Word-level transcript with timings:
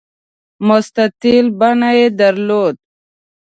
مستطیل 0.67 1.45
بڼه 1.59 1.89
یې 1.99 2.07
درلوده. 2.19 2.81